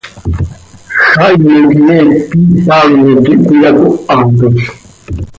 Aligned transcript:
Jaime 1.13 1.53
quih 1.69 1.89
eec 1.97 2.19
quih 2.29 2.61
Pablo 2.67 3.13
quih 3.23 3.39
cöiyacóhatol. 3.45 4.53